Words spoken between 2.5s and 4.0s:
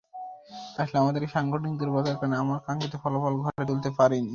কাঙ্ক্ষিত ফলাফল ঘরে তুলতে